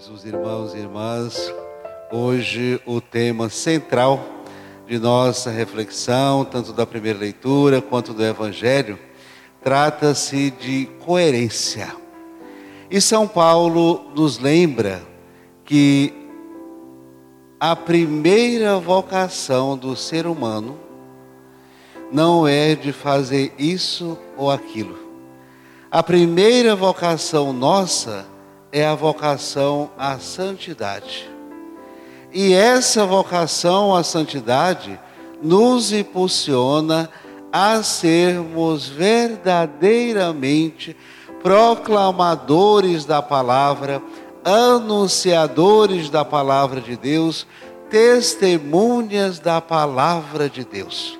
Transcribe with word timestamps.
Jesus, 0.00 0.24
irmãos 0.24 0.74
e 0.74 0.78
irmãs, 0.78 1.52
hoje 2.10 2.80
o 2.86 3.02
tema 3.02 3.50
central 3.50 4.18
de 4.86 4.98
nossa 4.98 5.50
reflexão, 5.50 6.42
tanto 6.42 6.72
da 6.72 6.86
primeira 6.86 7.18
leitura 7.18 7.82
quanto 7.82 8.14
do 8.14 8.24
Evangelho, 8.24 8.98
trata-se 9.62 10.52
de 10.52 10.88
coerência. 11.04 11.94
E 12.90 12.98
São 12.98 13.28
Paulo 13.28 14.10
nos 14.16 14.38
lembra 14.38 15.02
que 15.66 16.14
a 17.60 17.76
primeira 17.76 18.78
vocação 18.78 19.76
do 19.76 19.94
ser 19.94 20.26
humano 20.26 20.78
não 22.10 22.48
é 22.48 22.74
de 22.74 22.90
fazer 22.90 23.52
isso 23.58 24.16
ou 24.34 24.50
aquilo. 24.50 24.98
A 25.90 26.02
primeira 26.02 26.74
vocação 26.74 27.52
nossa 27.52 28.24
é 28.38 28.39
a 28.72 28.94
vocação 28.94 29.90
à 29.98 30.18
santidade. 30.18 31.28
E 32.32 32.54
essa 32.54 33.04
vocação 33.04 33.92
à 33.94 34.02
santidade 34.04 34.98
nos 35.42 35.92
impulsiona 35.92 37.10
a 37.52 37.82
sermos 37.82 38.88
verdadeiramente 38.88 40.96
proclamadores 41.42 43.04
da 43.04 43.20
palavra, 43.20 44.00
anunciadores 44.44 46.08
da 46.08 46.24
palavra 46.24 46.80
de 46.80 46.96
Deus, 46.96 47.48
testemunhas 47.88 49.40
da 49.40 49.60
palavra 49.60 50.48
de 50.48 50.64
Deus. 50.64 51.18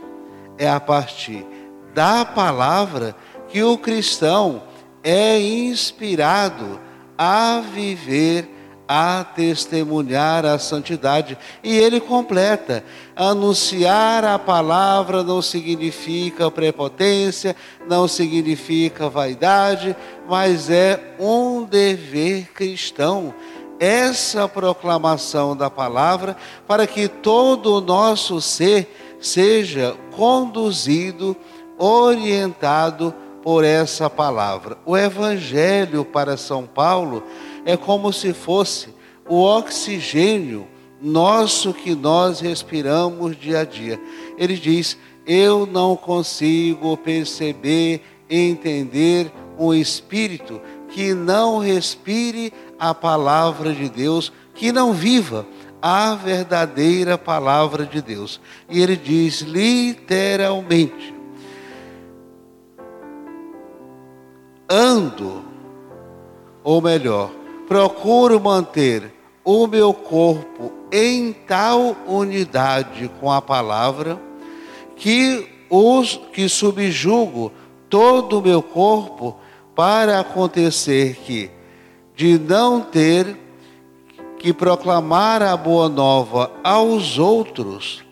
É 0.56 0.70
a 0.70 0.78
partir 0.78 1.44
da 1.92 2.24
palavra 2.24 3.16
que 3.48 3.64
o 3.64 3.76
cristão 3.76 4.62
é 5.02 5.40
inspirado 5.40 6.78
a 7.22 7.60
viver, 7.60 8.48
a 8.88 9.22
testemunhar 9.22 10.46
a 10.46 10.58
santidade. 10.58 11.36
E 11.62 11.76
ele 11.76 12.00
completa: 12.00 12.82
anunciar 13.14 14.24
a 14.24 14.38
palavra 14.38 15.22
não 15.22 15.42
significa 15.42 16.50
prepotência, 16.50 17.54
não 17.86 18.08
significa 18.08 19.10
vaidade, 19.10 19.94
mas 20.26 20.70
é 20.70 21.14
um 21.20 21.62
dever 21.62 22.50
cristão. 22.54 23.34
Essa 23.78 24.48
proclamação 24.48 25.54
da 25.54 25.68
palavra, 25.68 26.34
para 26.66 26.86
que 26.86 27.06
todo 27.06 27.76
o 27.76 27.80
nosso 27.82 28.40
ser 28.40 29.18
seja 29.20 29.94
conduzido, 30.16 31.36
orientado, 31.78 33.14
por 33.42 33.64
essa 33.64 34.08
palavra. 34.08 34.76
O 34.84 34.96
Evangelho 34.96 36.04
para 36.04 36.36
São 36.36 36.66
Paulo 36.66 37.22
é 37.64 37.76
como 37.76 38.12
se 38.12 38.32
fosse 38.32 38.88
o 39.28 39.42
oxigênio 39.42 40.66
nosso 41.00 41.72
que 41.72 41.94
nós 41.94 42.40
respiramos 42.40 43.38
dia 43.38 43.60
a 43.60 43.64
dia. 43.64 44.00
Ele 44.36 44.56
diz: 44.56 44.98
Eu 45.26 45.66
não 45.66 45.96
consigo 45.96 46.96
perceber, 46.96 48.02
entender 48.28 49.32
um 49.58 49.72
espírito 49.72 50.60
que 50.88 51.14
não 51.14 51.58
respire 51.58 52.52
a 52.78 52.94
palavra 52.94 53.72
de 53.72 53.88
Deus, 53.88 54.32
que 54.54 54.72
não 54.72 54.92
viva 54.92 55.46
a 55.80 56.14
verdadeira 56.14 57.16
palavra 57.16 57.86
de 57.86 58.02
Deus. 58.02 58.40
E 58.68 58.82
ele 58.82 58.96
diz 58.96 59.40
literalmente: 59.40 61.19
ando, 64.70 65.44
ou 66.62 66.80
melhor, 66.80 67.32
procuro 67.66 68.40
manter 68.40 69.12
o 69.44 69.66
meu 69.66 69.92
corpo 69.92 70.72
em 70.92 71.32
tal 71.32 71.96
unidade 72.06 73.10
com 73.20 73.32
a 73.32 73.42
palavra 73.42 74.20
que 74.94 75.48
os 75.68 76.20
que 76.32 76.48
subjugo 76.48 77.50
todo 77.88 78.38
o 78.38 78.42
meu 78.42 78.62
corpo 78.62 79.36
para 79.74 80.20
acontecer 80.20 81.16
que 81.24 81.50
de 82.14 82.38
não 82.38 82.80
ter 82.80 83.36
que 84.38 84.52
proclamar 84.52 85.42
a 85.42 85.56
boa 85.56 85.88
nova 85.88 86.52
aos 86.62 87.18
outros 87.18 88.04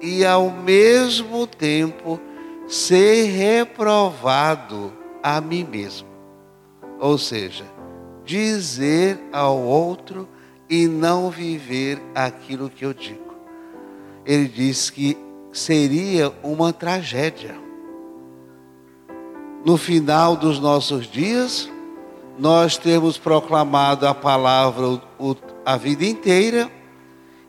e 0.00 0.24
ao 0.24 0.50
mesmo 0.50 1.46
tempo 1.46 2.20
ser 2.66 3.24
reprovado 3.32 4.92
a 5.22 5.40
mim 5.40 5.64
mesmo. 5.64 6.08
Ou 7.00 7.16
seja, 7.18 7.64
dizer 8.24 9.18
ao 9.32 9.58
outro 9.58 10.28
e 10.68 10.86
não 10.86 11.30
viver 11.30 12.00
aquilo 12.14 12.68
que 12.68 12.84
eu 12.84 12.92
digo. 12.92 13.34
Ele 14.26 14.46
diz 14.48 14.90
que 14.90 15.16
seria 15.52 16.32
uma 16.42 16.72
tragédia. 16.72 17.56
No 19.64 19.76
final 19.76 20.36
dos 20.36 20.60
nossos 20.60 21.06
dias, 21.06 21.70
nós 22.38 22.76
temos 22.76 23.18
proclamado 23.18 24.06
a 24.06 24.14
palavra 24.14 25.00
a 25.64 25.76
vida 25.76 26.04
inteira, 26.04 26.70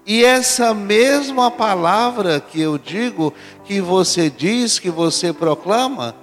e 0.06 0.26
essa 0.26 0.74
mesma 0.74 1.52
palavra 1.52 2.40
que 2.40 2.60
eu 2.60 2.78
digo, 2.78 3.34
que 3.64 3.80
você 3.80 4.30
diz, 4.30 4.80
que 4.80 4.90
você 4.90 5.32
proclama, 5.32 6.16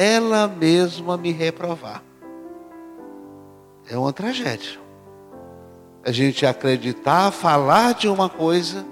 ela 0.00 0.48
mesma 0.48 1.18
me 1.18 1.30
reprovar. 1.30 2.02
É 3.86 3.98
uma 3.98 4.14
tragédia. 4.14 4.80
A 6.02 6.10
gente 6.10 6.46
acreditar, 6.46 7.30
falar 7.30 7.92
de 7.92 8.08
uma 8.08 8.26
coisa, 8.26 8.86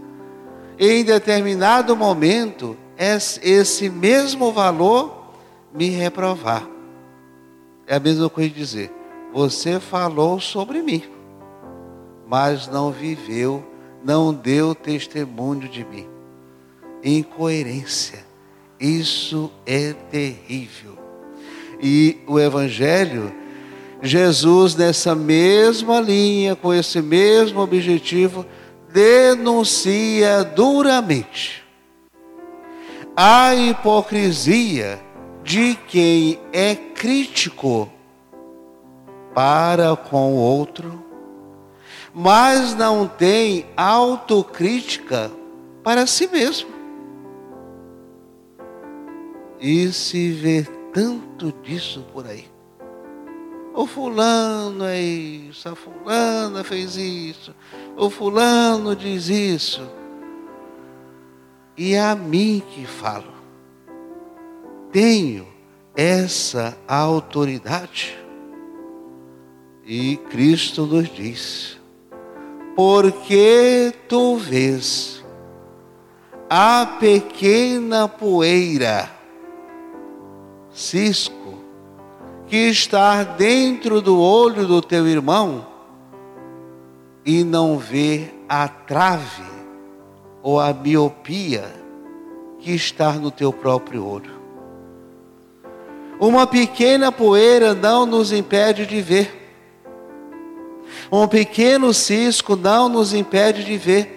e 0.78 0.86
em 0.86 1.04
determinado 1.04 1.96
momento, 1.96 2.76
esse 2.98 3.88
mesmo 3.88 4.52
valor 4.52 5.32
me 5.72 5.88
reprovar. 5.88 6.68
É 7.86 7.96
a 7.96 8.00
mesma 8.00 8.28
coisa 8.28 8.50
de 8.50 8.56
dizer: 8.56 8.92
você 9.32 9.80
falou 9.80 10.38
sobre 10.38 10.82
mim, 10.82 11.04
mas 12.26 12.68
não 12.68 12.92
viveu, 12.92 13.64
não 14.04 14.34
deu 14.34 14.74
testemunho 14.74 15.70
de 15.70 15.86
mim. 15.86 16.06
Incoerência. 17.02 18.27
Isso 18.80 19.50
é 19.66 19.92
terrível. 19.92 20.96
E 21.80 22.18
o 22.26 22.38
Evangelho, 22.38 23.32
Jesus, 24.02 24.74
nessa 24.76 25.14
mesma 25.14 26.00
linha, 26.00 26.54
com 26.54 26.72
esse 26.72 27.00
mesmo 27.02 27.60
objetivo, 27.60 28.46
denuncia 28.92 30.44
duramente 30.44 31.64
a 33.16 33.52
hipocrisia 33.54 35.00
de 35.42 35.76
quem 35.88 36.38
é 36.52 36.74
crítico 36.74 37.90
para 39.34 39.96
com 39.96 40.34
o 40.34 40.36
outro, 40.36 41.04
mas 42.14 42.74
não 42.74 43.08
tem 43.08 43.66
autocrítica 43.76 45.30
para 45.82 46.06
si 46.06 46.28
mesmo. 46.28 46.77
E 49.60 49.92
se 49.92 50.30
vê 50.32 50.66
tanto 50.92 51.52
disso 51.62 52.04
por 52.12 52.26
aí. 52.26 52.46
O 53.74 53.86
fulano 53.86 54.84
é 54.84 55.00
isso, 55.00 55.68
a 55.68 55.74
fulana 55.74 56.64
fez 56.64 56.96
isso, 56.96 57.54
o 57.96 58.10
fulano 58.10 58.96
diz 58.96 59.28
isso. 59.28 59.88
E 61.76 61.94
é 61.94 62.00
a 62.00 62.16
mim 62.16 62.60
que 62.74 62.84
falo. 62.84 63.32
Tenho 64.90 65.46
essa 65.94 66.76
autoridade. 66.88 68.18
E 69.86 70.16
Cristo 70.28 70.86
nos 70.86 71.08
diz: 71.08 71.78
porque 72.74 73.92
tu 74.08 74.36
vês 74.36 75.24
a 76.48 76.86
pequena 77.00 78.08
poeira 78.08 79.17
cisco 80.78 81.58
que 82.46 82.68
está 82.68 83.24
dentro 83.24 84.00
do 84.00 84.18
olho 84.20 84.64
do 84.64 84.80
teu 84.80 85.06
irmão 85.08 85.66
e 87.26 87.42
não 87.42 87.76
vê 87.76 88.30
a 88.48 88.68
trave 88.68 89.42
ou 90.40 90.60
a 90.60 90.72
miopia 90.72 91.74
que 92.60 92.72
está 92.72 93.12
no 93.12 93.30
teu 93.30 93.52
próprio 93.52 94.06
olho. 94.06 94.38
Uma 96.20 96.46
pequena 96.46 97.10
poeira 97.10 97.74
não 97.74 98.06
nos 98.06 98.32
impede 98.32 98.86
de 98.86 99.02
ver. 99.02 99.34
Um 101.10 101.26
pequeno 101.26 101.92
cisco 101.92 102.54
não 102.54 102.88
nos 102.88 103.12
impede 103.12 103.64
de 103.64 103.76
ver. 103.76 104.14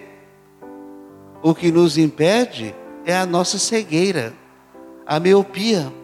O 1.42 1.54
que 1.54 1.72
nos 1.72 1.98
impede 1.98 2.74
é 3.04 3.16
a 3.16 3.26
nossa 3.26 3.58
cegueira, 3.58 4.32
a 5.04 5.18
miopia. 5.18 6.01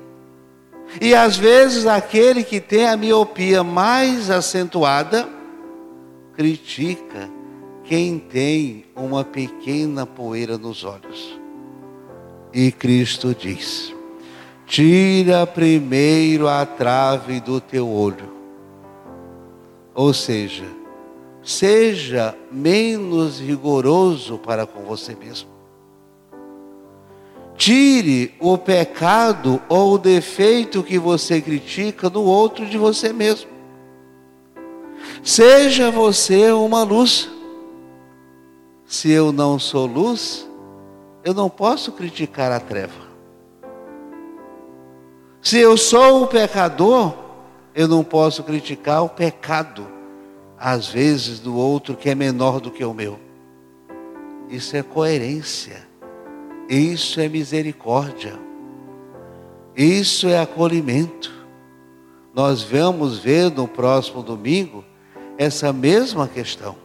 E 1.01 1.15
às 1.15 1.37
vezes 1.37 1.87
aquele 1.87 2.43
que 2.43 2.61
tem 2.61 2.87
a 2.87 2.97
miopia 2.97 3.63
mais 3.63 4.31
acentuada, 4.31 5.29
critica 6.35 7.29
quem 7.85 8.19
tem 8.19 8.85
uma 8.95 9.25
pequena 9.25 10.07
poeira 10.07 10.57
nos 10.57 10.85
olhos. 10.85 11.39
E 12.53 12.73
Cristo 12.73 13.35
diz: 13.35 13.95
Tira 14.67 15.47
primeiro 15.47 16.49
a 16.49 16.65
trave 16.65 17.41
do 17.41 17.61
teu 17.61 17.89
olho. 17.89 18.33
Ou 19.95 20.15
seja, 20.15 20.67
seja 21.43 22.35
menos 22.53 23.41
rigoroso 23.41 24.39
para 24.39 24.67
com 24.67 24.83
você 24.83 25.15
mesmo. 25.15 25.58
Tire 27.59 28.33
o 28.39 28.57
pecado 28.57 29.61
ou 29.69 29.95
o 29.95 29.99
defeito 29.99 30.81
que 30.85 30.97
você 30.97 31.41
critica 31.41 32.09
no 32.09 32.23
outro 32.23 32.65
de 32.65 32.79
você 32.79 33.13
mesmo. 33.13 33.51
Seja 35.25 35.91
você 35.91 36.53
uma 36.53 36.85
luz. 36.85 37.29
Se 38.87 39.11
eu 39.11 39.33
não 39.33 39.59
sou 39.59 39.87
luz, 39.87 40.49
eu 41.25 41.35
não 41.35 41.51
posso 41.51 41.91
criticar 41.91 42.53
a 42.53 42.61
treva. 42.61 43.09
Se 45.43 45.59
eu 45.59 45.77
sou 45.77 46.23
o 46.23 46.27
pecador, 46.29 47.13
eu 47.75 47.89
não 47.89 48.05
posso 48.05 48.45
criticar 48.45 49.03
o 49.03 49.09
pecado, 49.09 49.85
às 50.57 50.87
vezes, 50.87 51.41
do 51.41 51.57
outro 51.57 51.97
que 51.97 52.09
é 52.09 52.15
menor 52.15 52.61
do 52.61 52.71
que 52.71 52.85
o 52.85 52.95
meu. 52.95 53.19
Isso 54.49 54.77
é 54.77 54.83
coerência. 54.85 55.88
Isso 56.69 57.21
é 57.21 57.29
misericórdia. 57.29 58.39
Isso 59.75 60.29
é 60.29 60.39
acolhimento. 60.39 61.33
Nós 62.35 62.63
vamos 62.63 63.19
ver 63.19 63.51
no 63.51 63.67
próximo 63.67 64.23
domingo 64.23 64.85
essa 65.39 65.73
mesma 65.73 66.29
questão. 66.29 66.77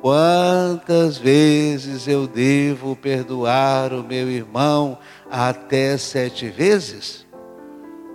Quantas 0.00 1.18
vezes 1.18 2.06
eu 2.06 2.26
devo 2.26 2.94
perdoar 2.94 3.92
o 3.92 4.02
meu 4.02 4.30
irmão 4.30 4.98
até 5.30 5.98
sete 5.98 6.48
vezes? 6.48 7.26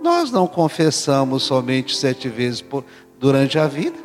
Nós 0.02 0.32
não 0.32 0.46
confessamos 0.46 1.42
somente 1.42 1.94
sete 1.94 2.28
vezes 2.28 2.60
por, 2.60 2.84
durante 3.18 3.58
a 3.58 3.66
vida. 3.66 3.98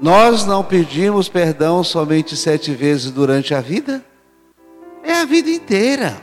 Nós 0.00 0.46
não 0.46 0.62
pedimos 0.64 1.28
perdão 1.28 1.82
somente 1.82 2.36
sete 2.36 2.72
vezes 2.72 3.10
durante 3.10 3.54
a 3.54 3.60
vida. 3.60 4.04
Vida 5.26 5.50
inteira. 5.50 6.16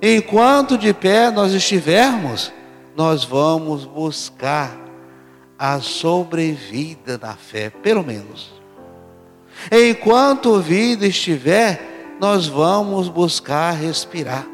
Enquanto 0.00 0.76
de 0.76 0.92
pé 0.92 1.30
nós 1.30 1.52
estivermos, 1.52 2.52
nós 2.96 3.24
vamos 3.24 3.84
buscar 3.84 4.76
a 5.58 5.80
sobrevida 5.80 7.18
na 7.18 7.34
fé, 7.34 7.70
pelo 7.70 8.02
menos. 8.02 8.52
Enquanto 9.70 10.60
vida 10.60 11.06
estiver, 11.06 12.16
nós 12.20 12.46
vamos 12.46 13.08
buscar 13.08 13.72
respirar 13.72 14.52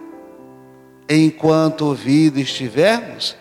enquanto 1.09 1.95
vida 1.95 2.39
estivermos, 2.39 3.35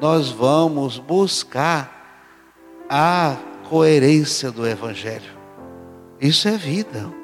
nós 0.00 0.30
vamos 0.30 0.98
buscar 0.98 2.24
a 2.88 3.36
coerência 3.68 4.50
do 4.50 4.66
Evangelho. 4.66 5.38
Isso 6.18 6.48
é 6.48 6.56
vida. 6.56 7.19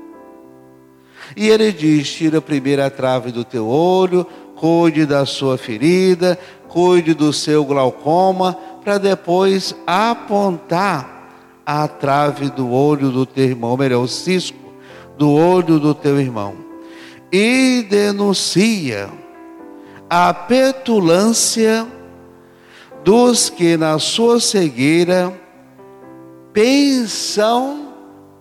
E 1.35 1.49
ele 1.49 1.73
diz: 1.73 2.09
tira 2.09 2.39
a 2.39 2.43
primeira 2.43 2.91
trave 2.91 3.33
do 3.33 3.45
teu 3.45 3.67
olho, 3.67 4.27
cuide 4.55 5.07
da 5.07 5.25
sua 5.25 5.57
ferida, 5.57 6.39
cuide 6.69 7.15
do 7.15 7.33
seu 7.33 7.65
glaucoma, 7.65 8.57
para 8.85 8.99
depois 8.99 9.75
apontar 9.87 11.63
a 11.65 11.89
trave 11.89 12.51
do 12.51 12.71
olho 12.71 13.11
do 13.11 13.27
teu 13.27 13.45
irmão, 13.45 13.77
melhor, 13.77 14.03
o 14.03 14.09
cisco 14.09 14.59
do 15.19 15.33
olho 15.33 15.81
do 15.81 15.95
teu 15.95 16.21
irmão. 16.21 16.55
E 17.33 17.85
denuncia 17.89 19.09
a 20.09 20.33
petulância 20.33 21.87
dos 23.03 23.51
que 23.51 23.77
na 23.77 23.99
sua 23.99 24.39
cegueira 24.41 25.33
pensam 26.53 27.93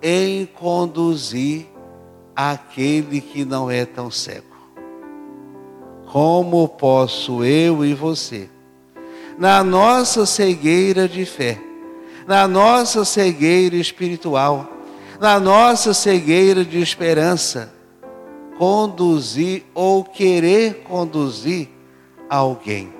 em 0.01 0.45
conduzir 0.45 1.67
aquele 2.35 3.21
que 3.21 3.45
não 3.45 3.69
é 3.71 3.85
tão 3.85 4.11
cego. 4.11 4.55
Como 6.11 6.67
posso 6.67 7.43
eu 7.43 7.85
e 7.85 7.93
você, 7.93 8.49
na 9.37 9.63
nossa 9.63 10.25
cegueira 10.25 11.07
de 11.07 11.25
fé, 11.25 11.59
na 12.27 12.47
nossa 12.47 13.05
cegueira 13.05 13.75
espiritual, 13.75 14.69
na 15.19 15.39
nossa 15.39 15.93
cegueira 15.93 16.65
de 16.65 16.79
esperança, 16.79 17.73
conduzir 18.57 19.63
ou 19.73 20.03
querer 20.03 20.83
conduzir 20.83 21.69
alguém. 22.29 22.93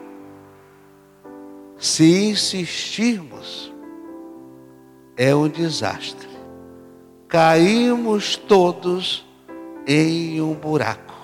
Se 1.78 2.30
insistirmos, 2.30 3.74
é 5.18 5.36
um 5.36 5.48
desastre. 5.48 6.35
Caímos 7.28 8.38
todos 8.38 9.26
em 9.88 10.40
um 10.42 10.54
buraco 10.54 11.16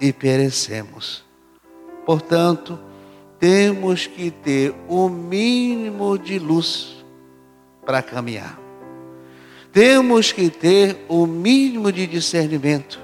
e 0.00 0.12
perecemos. 0.12 1.24
Portanto, 2.06 2.78
temos 3.38 4.06
que 4.06 4.30
ter 4.30 4.74
o 4.88 5.08
mínimo 5.08 6.18
de 6.18 6.38
luz 6.38 7.04
para 7.84 8.02
caminhar. 8.02 8.58
Temos 9.72 10.32
que 10.32 10.50
ter 10.50 11.04
o 11.08 11.26
mínimo 11.26 11.92
de 11.92 12.06
discernimento. 12.06 12.98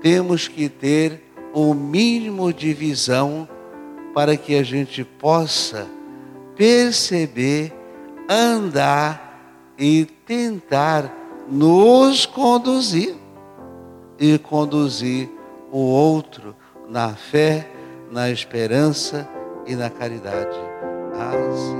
Temos 0.00 0.46
que 0.46 0.68
ter 0.68 1.22
o 1.52 1.74
mínimo 1.74 2.52
de 2.52 2.72
visão 2.72 3.48
para 4.14 4.36
que 4.36 4.56
a 4.56 4.62
gente 4.62 5.04
possa 5.04 5.88
perceber, 6.56 7.72
andar 8.28 9.29
e 9.80 10.04
tentar 10.04 11.10
nos 11.48 12.26
conduzir 12.26 13.16
e 14.18 14.38
conduzir 14.38 15.30
o 15.72 15.78
outro 15.78 16.54
na 16.86 17.14
fé, 17.14 17.66
na 18.12 18.28
esperança 18.28 19.26
e 19.66 19.74
na 19.74 19.88
caridade. 19.88 20.58
Assim. 21.14 21.79